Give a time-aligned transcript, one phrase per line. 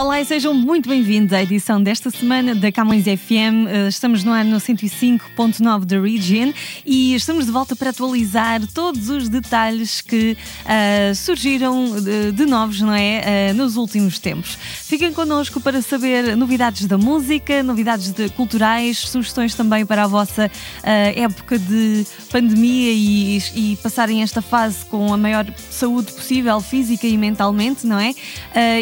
[0.00, 3.66] Olá e sejam muito bem-vindos à edição desta semana da Camões FM.
[3.66, 6.52] Eh, estamos no ano 105.9 da Region
[6.86, 12.80] e estamos de volta para atualizar todos os detalhes que uh, surgiram de, de, novos,
[12.80, 13.50] não é?
[13.50, 14.56] Uh, nos últimos tempos.
[14.56, 20.46] Fiquem connosco para saber novidades da música, novidades de, culturais, sugestões também para a vossa
[20.46, 27.04] uh, época de pandemia e, e, passarem esta fase com a maior saúde possível, física
[27.04, 28.14] e mentalmente, não é?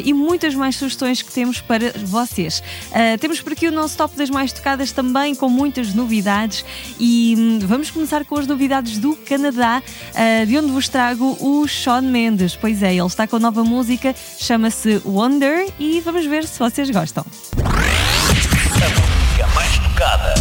[0.05, 2.63] e muitas mais sugestões que temos para vocês.
[2.91, 6.65] Uh, temos por aqui o nosso top das mais tocadas também, com muitas novidades.
[6.99, 11.67] E hum, vamos começar com as novidades do Canadá, uh, de onde vos trago o
[11.69, 12.57] Sean Mendes.
[12.57, 17.25] Pois é, ele está com nova música, chama-se Wonder, e vamos ver se vocês gostam.
[17.59, 20.35] A música mais tocada.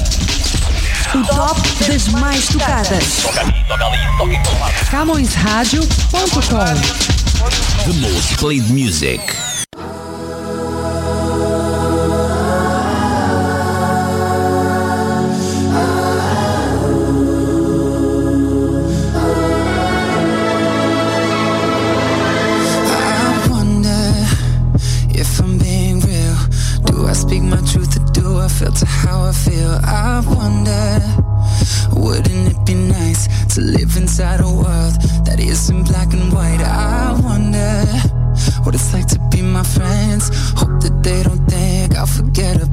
[1.13, 3.23] O top das mais tocadas.
[4.89, 7.05] CamõesRádio.com
[7.85, 9.44] The most played music.
[42.15, 42.64] Forget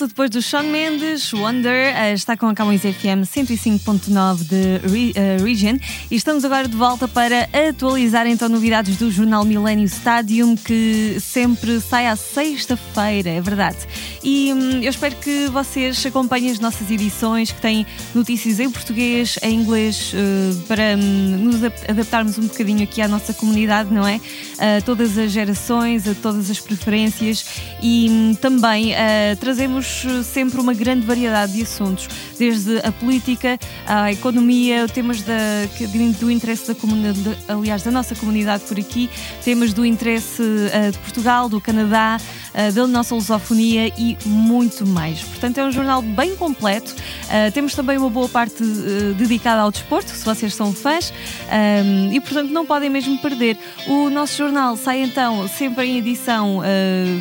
[0.00, 5.36] volta depois do Sean Mendes, Wonder, eh, está com a Camões FM 105.9 de eh,
[5.42, 5.76] Region
[6.10, 11.80] e estamos agora de volta para atualizar então novidades do jornal Millennium Stadium que sempre
[11.80, 13.76] sai à sexta-feira, é verdade.
[14.22, 19.38] E hum, eu espero que vocês acompanhem as nossas edições que têm notícias em português,
[19.42, 24.06] em inglês, eh, para hum, nos ap- adaptarmos um bocadinho aqui à nossa comunidade, não
[24.06, 24.20] é?
[24.58, 27.46] A todas as gerações, a todas as preferências
[27.82, 32.06] e hum, também eh, trazemos sempre uma grande variedade de assuntos,
[32.38, 35.34] desde a política, a economia, temas da,
[36.20, 39.08] do interesse da comunidade, aliás, da nossa comunidade por aqui,
[39.42, 42.20] temas do interesse eh, de Portugal, do Canadá,
[42.54, 45.22] uh, da nossa lusofonia e muito mais.
[45.22, 46.94] Portanto, é um jornal bem completo.
[46.94, 51.12] Uh, temos também uma boa parte uh, dedicada ao desporto, se vocês são fãs,
[51.50, 53.58] um, e portanto não podem mesmo perder.
[53.86, 56.60] O nosso jornal sai então sempre em edição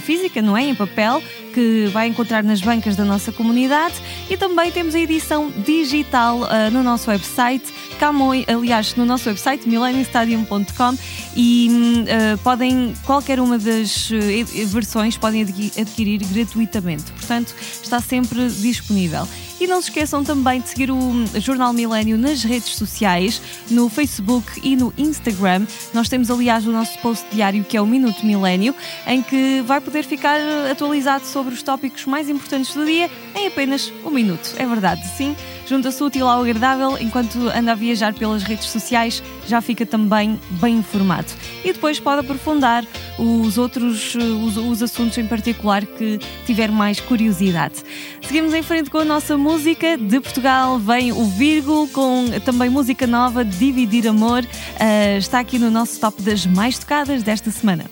[0.01, 0.63] física, não é?
[0.63, 1.21] Em papel
[1.54, 3.96] que vai encontrar nas bancas da nossa comunidade.
[4.30, 7.66] E também temos a edição digital uh, no nosso website
[8.00, 10.98] Camões, aliás, no nosso website millenniumstadium.com
[11.36, 17.54] e uh, podem, qualquer uma das uh, versões podem adquirir gratuitamente, portanto
[17.84, 19.28] está sempre disponível.
[19.59, 24.47] E não se esqueçam também de seguir o Jornal Milênio nas redes sociais, no Facebook
[24.63, 25.65] e no Instagram.
[25.94, 28.73] Nós temos, aliás, o nosso post diário que é o Minuto Milênio,
[29.06, 30.39] em que vai poder ficar
[30.71, 34.56] atualizado sobre os tópicos mais importantes do dia em apenas um minuto.
[34.57, 35.35] É verdade, sim.
[35.67, 40.77] Junta-se útil ao agradável enquanto anda a viajar pelas redes sociais, já fica também bem
[40.77, 41.27] informado.
[41.63, 42.83] E depois pode aprofundar
[43.19, 47.83] os outros os, os assuntos em particular que tiver mais curiosidade.
[48.21, 49.49] Seguimos em frente com a nossa música.
[49.98, 54.44] De Portugal vem o Vírgul com também música nova, Dividir Amor.
[54.44, 57.86] Uh, está aqui no nosso top das mais tocadas desta semana.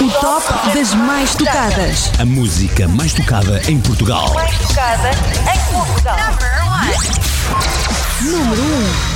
[0.00, 2.10] O top das mais tocadas.
[2.18, 4.34] A música mais tocada em Portugal.
[4.34, 6.18] Mais tocada em Portugal.
[8.22, 8.62] Número
[9.12, 9.15] 1.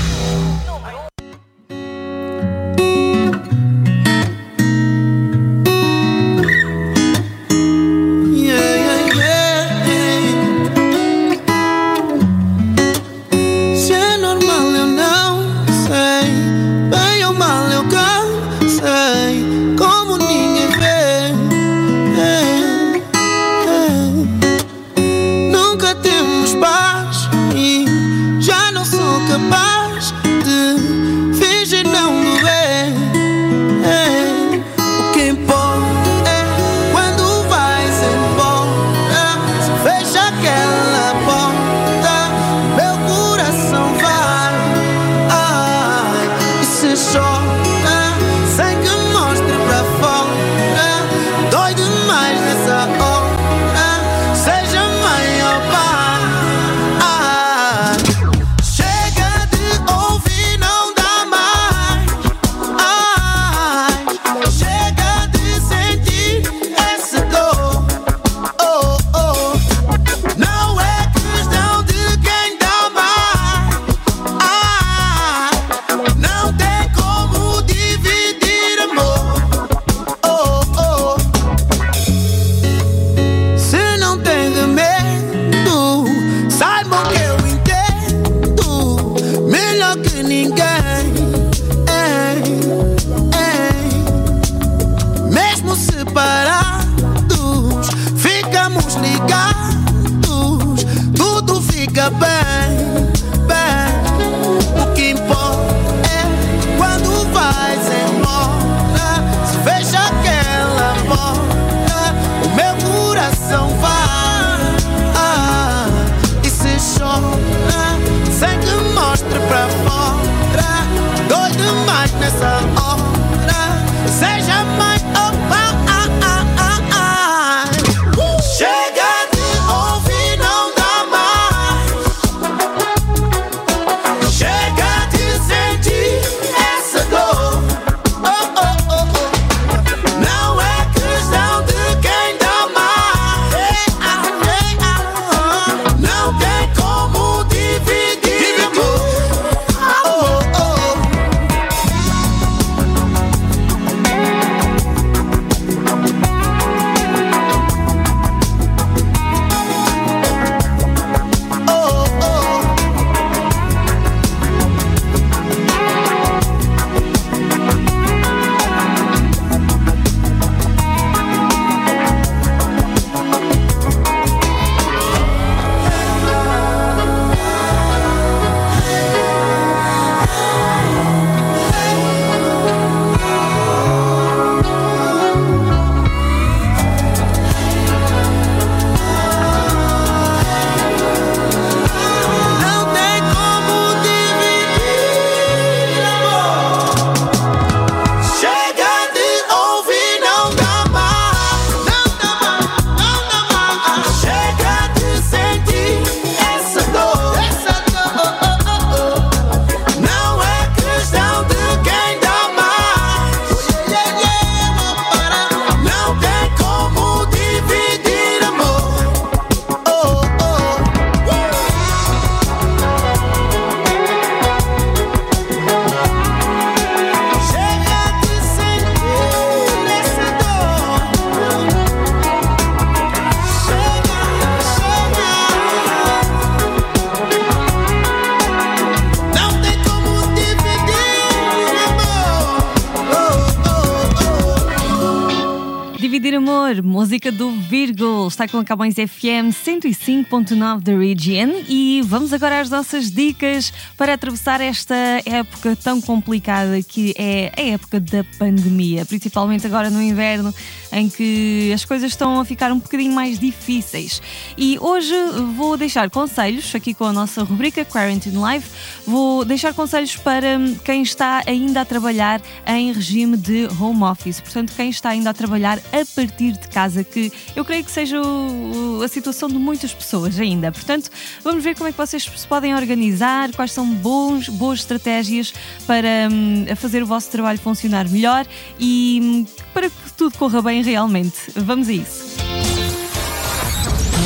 [246.40, 252.60] Amor, música do Virgul, está com a Camões FM 105.9 da Region e vamos agora
[252.60, 254.94] às nossas dicas para atravessar esta
[255.26, 260.54] época tão complicada que é a época da pandemia, principalmente agora no inverno,
[260.90, 264.22] em que as coisas estão a ficar um bocadinho mais difíceis.
[264.56, 265.12] E hoje
[265.54, 268.64] vou deixar conselhos aqui com a nossa rubrica Quarantine Live,
[269.06, 274.72] vou deixar conselhos para quem está ainda a trabalhar em regime de home office, portanto,
[274.74, 279.02] quem está ainda a trabalhar a partir de casa, que eu creio que seja o,
[279.02, 280.70] a situação de muitas pessoas ainda.
[280.72, 281.10] Portanto,
[281.42, 285.52] vamos ver como é que vocês se podem organizar, quais são bons, boas estratégias
[285.86, 288.46] para hum, fazer o vosso trabalho funcionar melhor
[288.78, 291.36] e hum, para que tudo corra bem realmente.
[291.56, 292.36] Vamos a isso.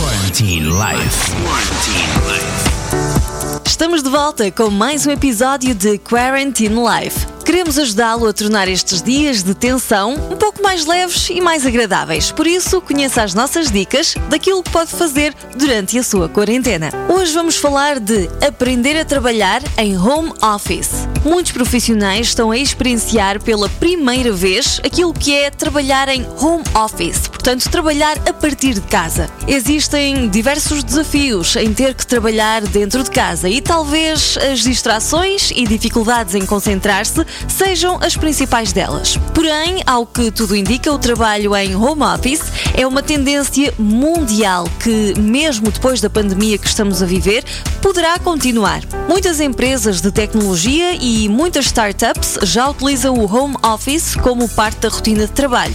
[0.00, 1.30] Quarantine Life.
[1.42, 2.74] Quarantine Life.
[3.66, 7.26] Estamos de volta com mais um episódio de Quarantine Life.
[7.44, 12.32] Queremos ajudá-lo a tornar estes dias de tensão um pouco mais leves e mais agradáveis.
[12.32, 16.90] Por isso, conheça as nossas dicas daquilo que pode fazer durante a sua quarentena.
[17.06, 21.06] Hoje vamos falar de aprender a trabalhar em home office.
[21.22, 27.28] Muitos profissionais estão a experienciar pela primeira vez aquilo que é trabalhar em home office,
[27.28, 29.28] portanto, trabalhar a partir de casa.
[29.46, 35.66] Existem diversos desafios em ter que trabalhar dentro de casa e talvez as distrações e
[35.66, 39.18] dificuldades em concentrar-se sejam as principais delas.
[39.34, 42.42] Porém, ao que tudo indica, o trabalho em home office
[42.74, 47.44] é uma tendência mundial que, mesmo depois da pandemia que estamos a viver,
[47.80, 48.80] poderá continuar.
[49.08, 54.88] Muitas empresas de tecnologia e muitas startups já utilizam o home office como parte da
[54.88, 55.74] rotina de trabalho.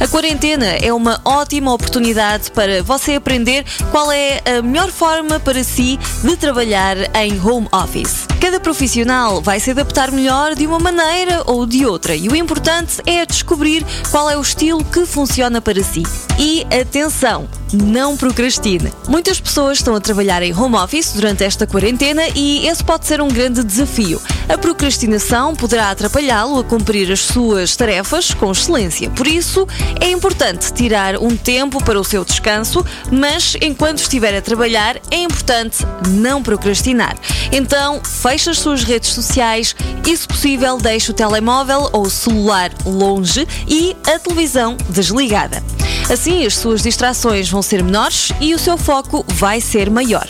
[0.00, 5.62] A quarentena é uma ótima oportunidade para você aprender qual é a melhor forma para
[5.64, 8.27] si de trabalhar em home office.
[8.40, 13.02] Cada profissional vai se adaptar melhor de uma maneira ou de outra e o importante
[13.04, 16.04] é descobrir qual é o estilo que funciona para si.
[16.38, 17.48] E atenção!
[17.72, 18.90] Não procrastine.
[19.08, 23.20] Muitas pessoas estão a trabalhar em home office durante esta quarentena e esse pode ser
[23.20, 24.22] um grande desafio.
[24.48, 29.10] A procrastinação poderá atrapalhá-lo a cumprir as suas tarefas com excelência.
[29.10, 29.68] Por isso,
[30.00, 35.18] é importante tirar um tempo para o seu descanso, mas enquanto estiver a trabalhar, é
[35.18, 37.18] importante não procrastinar.
[37.52, 39.74] Então, feche as suas redes sociais
[40.06, 45.64] e, se possível, deixe o telemóvel ou o celular longe e a televisão desligada.
[46.10, 50.26] Assim, as suas distrações vão ser menores e o seu foco vai ser maior.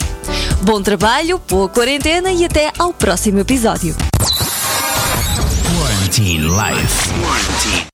[0.61, 3.93] Bom trabalho, boa quarentena e até ao próximo episódio.
[5.77, 7.09] Quarantine Life.
[7.19, 7.87] Quarantine.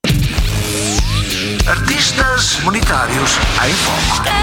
[1.66, 3.32] Artistas monetários
[3.68, 4.36] em foco.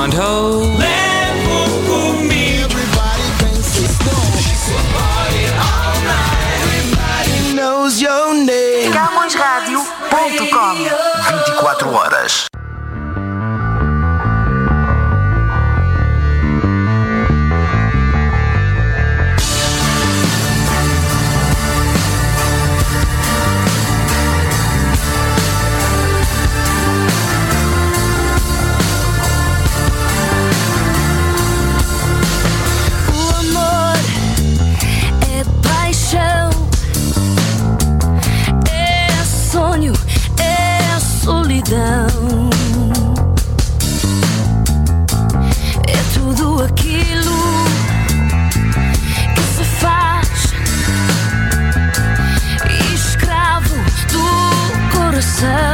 [0.00, 0.80] CamõesRadio.com
[7.54, 8.92] knows your name.
[8.92, 10.74] CamõesRádio.com
[11.44, 12.49] 24 horas.
[46.64, 47.64] aquilo
[49.34, 50.54] que se faz
[52.94, 53.76] escravo
[54.12, 55.69] do coração.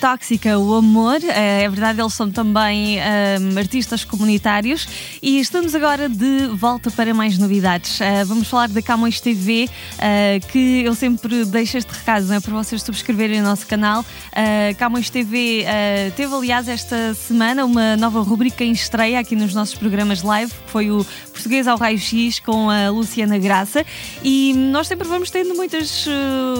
[0.00, 1.18] Tóxica, o Amor.
[1.22, 4.86] Eh, É verdade, eles são também ahm, artistas comunitários.
[5.22, 8.00] E estamos agora de volta para mais novidades.
[8.00, 12.52] Eh, vamos falar da Camões TV, eh, que eu sempre deixo este recado é, para
[12.52, 14.04] vocês subscreverem o nosso canal.
[14.32, 19.54] Eh, Camões TV eh, teve, aliás, esta semana uma nova rubrica em estreia aqui nos
[19.54, 23.84] nossos programas live, que foi o Português ao Raio X com a Luciana Graça.
[24.22, 26.06] E nós sempre vamos tendo muitas,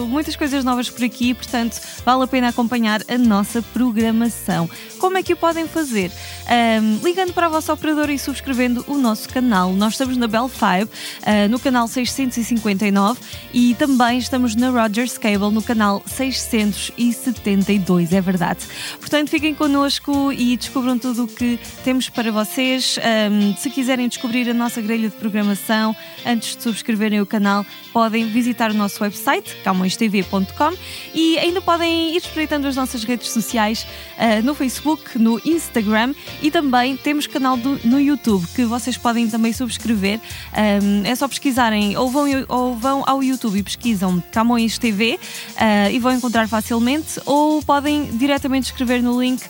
[0.07, 4.67] muitas coisas novas por aqui, portanto, vale a pena acompanhar a nossa programação.
[4.97, 6.09] Como é que o podem fazer?
[6.47, 9.73] Ahm, ligando para a vossa operadora e subscrevendo o nosso canal.
[9.73, 10.91] Nós estamos na Bell 5,
[11.23, 13.19] ah, no canal 659
[13.53, 18.59] e também estamos na Rogers Cable no canal 672, é verdade.
[18.99, 22.97] Portanto, fiquem connosco e descubram tudo o que temos para vocês.
[23.03, 25.93] Ahm, se quiserem descobrir a nossa grelha de programação
[26.25, 30.77] antes de subscreverem o canal, podem visitar o nosso website, camõestv.com
[31.13, 36.51] e ainda podem ir espreitando as nossas redes sociais ah, no Facebook, no Instagram e
[36.51, 40.19] também temos canal do- no YouTube que vocês podem também subscrever.
[40.53, 45.19] Ahm, é só pesquisarem ou vão, ou vão ao YouTube e pesquisam Camões TV
[45.57, 49.41] ah, e vão encontrar facilmente ou podem diretamente escrever no link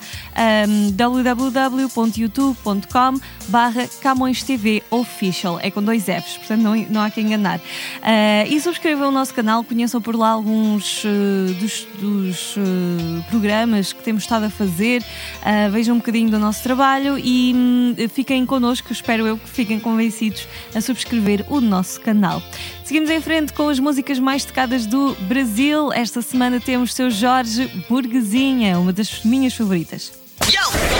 [0.67, 5.59] um, www.youtube.com barra Camões TV Official.
[5.61, 7.59] É com dois Fs, portanto não, não há que enganar.
[8.01, 13.23] Ah, e subscrevam o nosso canal, conheçam por lá alguns eh, dos, dos, eh,
[13.57, 15.03] programas que temos estado a fazer,
[15.41, 19.79] ah, vejam um bocadinho do nosso trabalho e hum, fiquem connosco, espero eu que fiquem
[19.79, 22.41] convencidos a subscrever o nosso canal.
[22.83, 25.91] Seguimos em frente com as músicas mais tocadas do Brasil.
[25.91, 30.11] Esta semana temos seu Jorge Burguesinha, uma das minhas favoritas.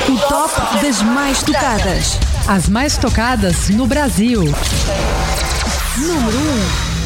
[0.09, 2.17] O top das mais tocadas.
[2.47, 4.41] As mais tocadas no Brasil.
[5.97, 6.37] Número
[6.93, 6.96] 1.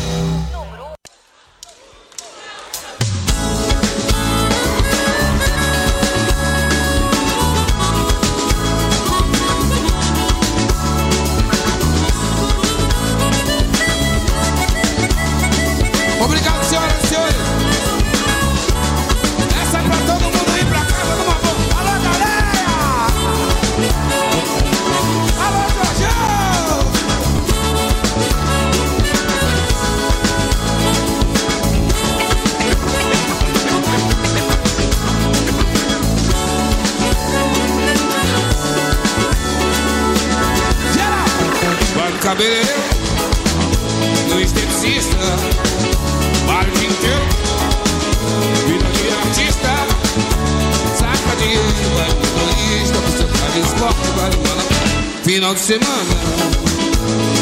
[55.23, 56.15] Final de semana,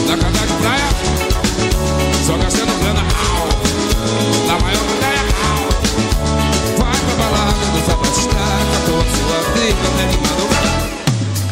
[0.08, 0.90] na casa de praia,
[2.26, 3.02] só gastando grana,
[4.48, 5.24] na maior praia.
[6.78, 10.44] Vai pra balada, dança pra destaca, toda sua vida, até animado.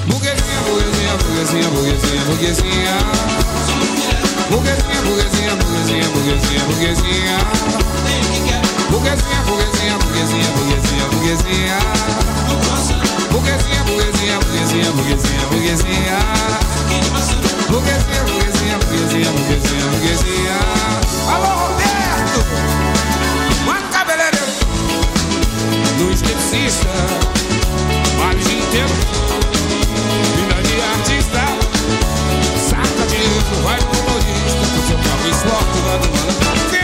[0.07, 2.95] Burguesinha, burguesinha, burguesinha, burguesinha, burguesinha.
[4.49, 7.86] Burguesinha, burguesinha, burguesinha, burguesinha, burguesinha.
[8.97, 11.77] Burguesinha, burguesinha, burguesinha, burguesinha, burguesinha.
[13.29, 16.17] Burguesinha, burguesinha, burguesinha, burguesinha, burguesinha.
[17.69, 20.57] Burguesinha, burguesinha, burguesinha, burguesinha, burguesinha.
[21.31, 22.41] Alô, Roberto!
[23.67, 24.47] Mano cabeleireiro
[25.99, 26.89] do esteticista,
[28.17, 28.95] vale dia inteiro.
[30.37, 31.45] Vida de artista,
[32.67, 36.76] saca dinheiro, vai pro motorista, com seu carro esporte, vai no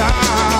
[0.00, 0.59] time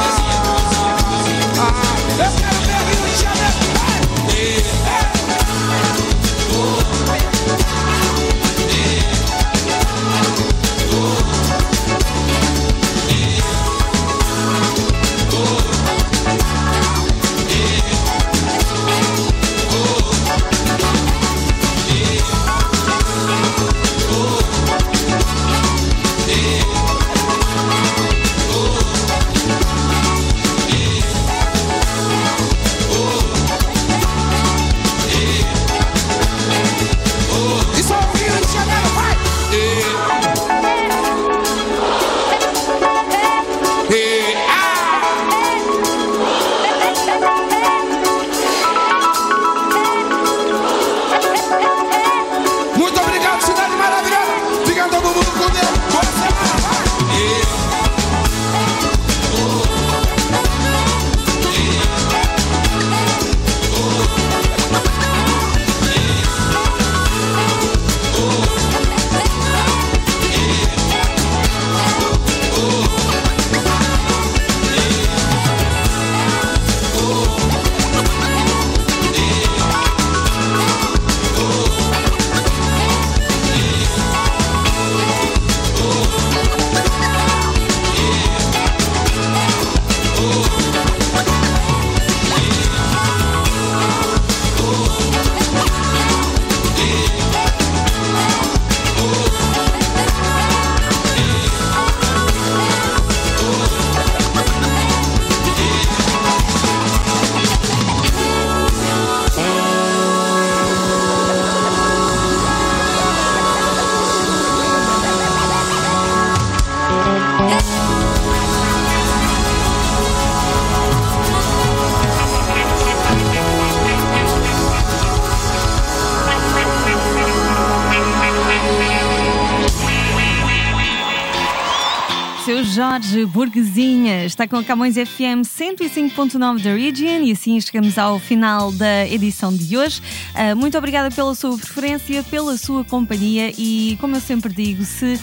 [132.80, 138.72] Jorge Burguesinha está com a Camões FM 105.9 da Region e assim chegamos ao final
[138.72, 140.00] da edição de hoje.
[140.34, 145.12] Uh, muito obrigada pela sua preferência, pela sua companhia e, como eu sempre digo, se
[145.12, 145.18] uh,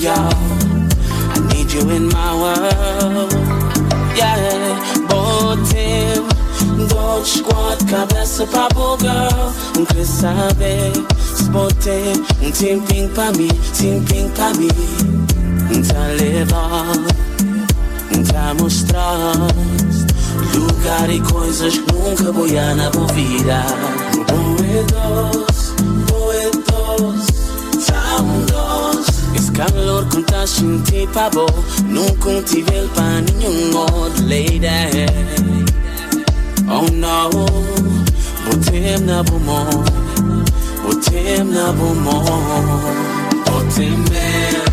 [0.02, 0.34] Y'all.
[1.34, 3.32] I need you in my world.
[4.18, 4.76] Yeah,
[5.08, 6.26] botem.
[6.88, 8.68] Dodge squad, cabeça pra.
[9.76, 10.92] Não quer saber.
[11.36, 14.70] Se botem um tempinho pra mim, tempinho pra mim.
[15.88, 16.98] Tá levar,
[18.32, 19.34] tá mostrar.
[20.56, 23.66] Lugar e coisas que nunca vou ir na vou virar.
[24.28, 25.51] Boedos, boedos,
[29.62, 29.72] doce.
[29.72, 31.48] Esse calor que tá sentindo pra bom,
[31.86, 35.06] nunca tive pra nenhum outro lady.
[36.68, 37.30] Oh no,
[38.46, 39.84] botem na bumon,
[40.84, 42.24] botem na bumon,
[43.46, 44.71] botem mesmo.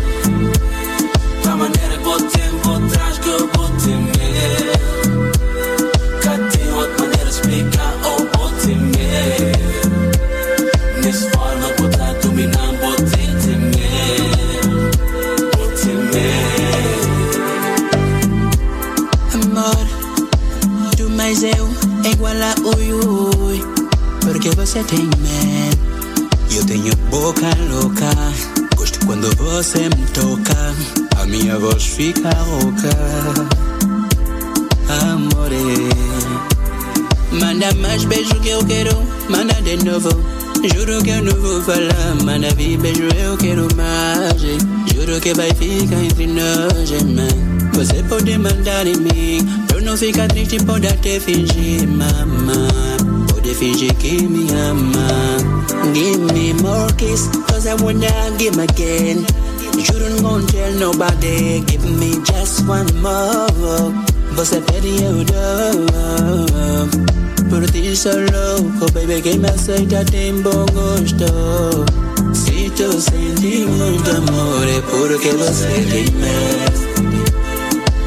[31.79, 32.89] Voz fica rouca
[35.01, 35.89] Amore.
[37.31, 38.95] Manda mais beijo que eu quero
[39.29, 40.09] Manda de novo.
[40.73, 44.41] Juro que eu não vou falar Manda vir beijo eu quero mais.
[44.93, 50.27] Juro que vai ficar entre nós, man Você pode mandar em mim eu não ficar
[50.27, 52.67] triste pode até fingir, mama.
[53.31, 55.37] Pode fingir que me ama.
[55.93, 59.25] Give me more kiss Cause I wanna give again
[59.79, 61.61] Juro não gonna tell nobody.
[61.61, 63.93] Give me just one more.
[64.35, 65.85] Você pede eu dou.
[67.49, 71.25] Por ti sou louco, baby Quem me aceita tem bom gosto.
[72.33, 76.79] Se tu sente muito amor É porque você tem medo.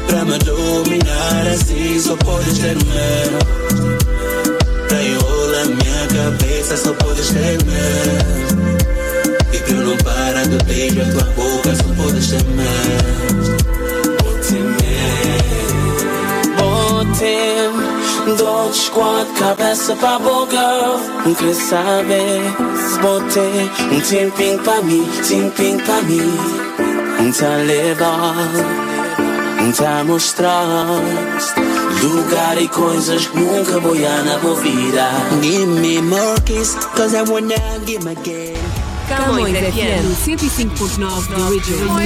[0.07, 3.39] Pra me dominar assim só podes ter medo.
[4.87, 8.62] Pra enrolar minha cabeça só podes ter medo
[9.53, 13.57] E eu não parar do beijo a tua boca só podes ter medo
[14.23, 15.33] Botem mesmo.
[16.57, 20.17] Botem Dodge squad, cabeça pra
[20.49, 20.97] girl.
[21.25, 22.41] Não quer saber.
[22.77, 26.37] Se botem um tempinho pra mim, tempinho pra mim.
[27.37, 28.35] Tá levar.
[29.77, 30.65] Tá mostrar
[32.01, 35.09] lugar e coisas que nunca vou na minha.
[35.41, 38.52] Give me more kiss, cause I wanna give again.
[39.07, 41.97] Camões FM 105.9 The Original.